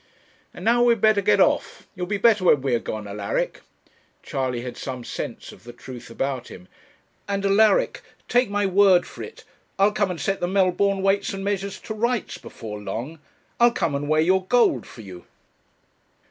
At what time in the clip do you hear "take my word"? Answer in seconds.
8.27-9.05